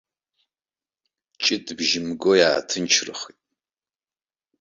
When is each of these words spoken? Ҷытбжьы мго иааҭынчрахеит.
Ҷытбжьы 1.43 1.99
мго 2.07 2.31
иааҭынчрахеит. 2.39 3.39